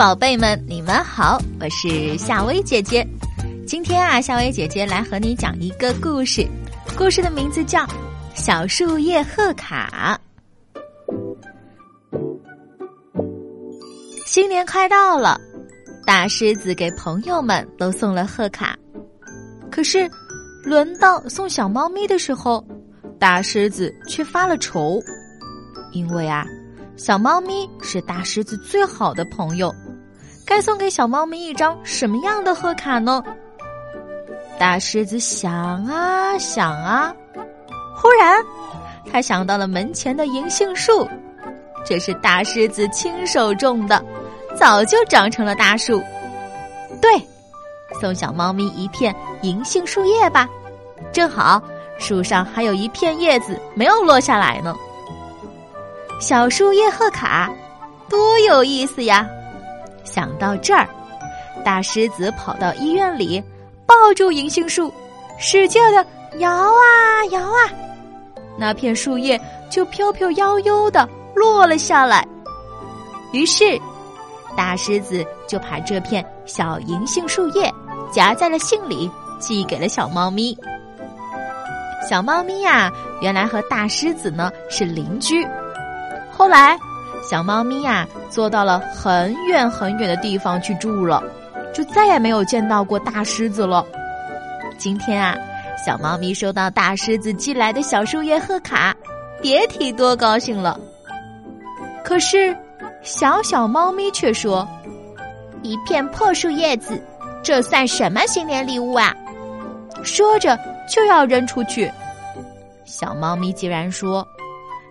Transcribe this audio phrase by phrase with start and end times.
[0.00, 3.06] 宝贝们，你们好，我是夏薇姐姐。
[3.66, 6.48] 今天啊，夏薇姐姐来和你讲一个故事，
[6.96, 7.80] 故事的名字叫
[8.34, 10.18] 《小树叶贺卡》。
[14.24, 15.38] 新年快到了，
[16.06, 18.74] 大狮子给朋友们都送了贺卡，
[19.70, 20.10] 可是
[20.64, 22.66] 轮到送小猫咪的时候，
[23.18, 24.98] 大狮子却发了愁，
[25.92, 26.46] 因为啊。
[26.96, 29.74] 小猫咪是大狮子最好的朋友，
[30.50, 33.22] 该送给小猫咪一张什么样的贺卡呢？
[34.58, 37.14] 大狮子想啊想啊，
[37.94, 38.44] 忽然
[39.12, 41.08] 他想到了门前的银杏树，
[41.86, 44.04] 这是大狮子亲手种的，
[44.56, 46.02] 早就长成了大树。
[47.00, 47.10] 对，
[48.00, 50.48] 送小猫咪一片银杏树叶吧，
[51.12, 51.62] 正好
[51.96, 54.74] 树上还有一片叶子没有落下来呢。
[56.18, 57.48] 小树叶贺卡，
[58.08, 59.24] 多有意思呀！
[60.04, 60.88] 想到这儿，
[61.64, 63.42] 大狮子跑到医院里，
[63.86, 64.92] 抱住银杏树，
[65.38, 66.06] 使劲的
[66.38, 67.70] 摇啊摇啊，
[68.56, 72.26] 那片树叶就飘飘悠悠的落了下来。
[73.32, 73.80] 于是，
[74.56, 77.72] 大狮子就把这片小银杏树叶
[78.10, 80.56] 夹在了信里，寄给了小猫咪。
[82.08, 85.46] 小猫咪呀，原来和大狮子呢是邻居。
[86.32, 86.76] 后来，
[87.22, 91.22] 小猫咪呀，坐到了很远很远的地方去住了，
[91.74, 93.86] 就再也没有见到过大狮子了。
[94.78, 95.36] 今天啊，
[95.84, 98.94] 小猫咪收到大狮子寄来的小树叶贺卡，
[99.42, 100.78] 别提多高兴了。
[102.02, 102.56] 可是，
[103.02, 104.66] 小小猫咪却说
[105.62, 107.00] ：“一片破树叶子，
[107.42, 109.14] 这算什么新年礼物啊？”
[110.02, 110.58] 说着
[110.88, 111.90] 就要扔出去。
[112.86, 114.26] 小猫咪竟然说。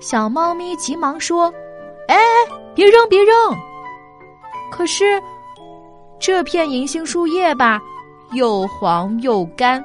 [0.00, 1.52] 小猫咪急忙说：“，
[2.74, 3.34] 别扔，别扔！”
[4.70, 5.22] 可是
[6.18, 7.80] 这片银杏树叶吧，
[8.32, 9.84] 又黄又干，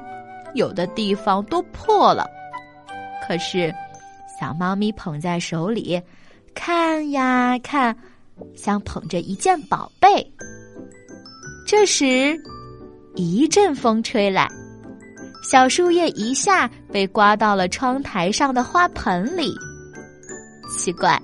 [0.56, 2.26] 有的地方都破了。
[3.28, 3.72] 可是
[4.40, 6.02] 小猫咪捧在手里，
[6.56, 7.96] 看呀看，
[8.56, 10.26] 像捧着一件宝贝。
[11.68, 12.36] 这时
[13.16, 14.50] 一阵风吹来，
[15.44, 19.54] 小树叶一下被刮到了窗台上的花盆里。
[20.76, 21.22] 奇怪，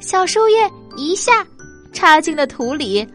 [0.00, 1.46] 小树叶一下
[1.92, 3.06] 插进了土里，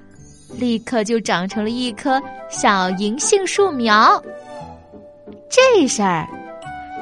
[0.51, 4.21] 立刻就长成了一棵小银杏树苗。
[5.49, 6.27] 这事儿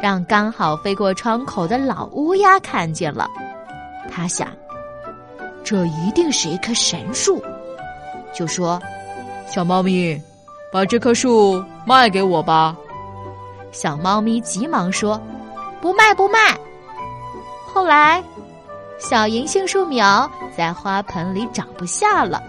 [0.01, 3.27] 让刚好飞过窗口的老乌鸦看见了，
[4.09, 4.47] 他想，
[5.63, 7.41] 这一定是一棵神树，
[8.33, 8.79] 就说
[9.47, 10.21] ：“小猫咪，
[10.71, 12.75] 把这棵树卖给我吧。”
[13.71, 15.19] 小猫咪急忙说
[15.81, 16.39] ：“不卖，不卖。”
[17.65, 18.21] 后来，
[19.01, 22.39] 小银杏树苗在花盆里长不下了，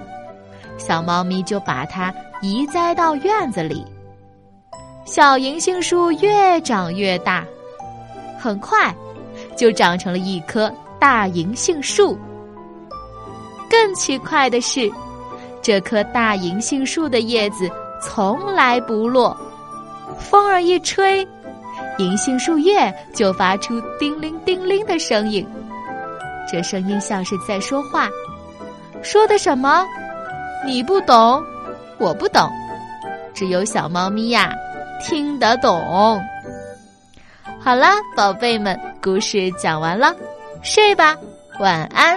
[0.76, 3.82] 小猫咪就把它移栽到院子里。
[5.06, 7.42] 小银杏树越长越大，
[8.38, 8.94] 很快
[9.56, 10.70] 就长成了一棵
[11.00, 12.18] 大银杏树。
[13.70, 14.92] 更奇怪的是，
[15.62, 17.66] 这棵大银杏树的叶子
[18.02, 19.34] 从来不落，
[20.18, 21.26] 风儿一吹。
[21.98, 25.46] 银杏树叶就发出叮铃叮铃的声音，
[26.50, 28.08] 这声音像是在说话，
[29.02, 29.86] 说的什么？
[30.64, 31.42] 你不懂，
[31.98, 32.50] 我不懂，
[33.34, 34.52] 只有小猫咪呀
[35.02, 36.20] 听得懂。
[37.60, 40.14] 好了，宝贝们，故事讲完了，
[40.62, 41.16] 睡吧，
[41.58, 42.16] 晚安。